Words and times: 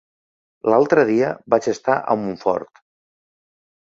L'altre 0.73 1.01
dia 1.09 1.27
vaig 1.55 1.69
estar 1.73 1.99
a 2.13 2.17
Montfort. 2.21 2.83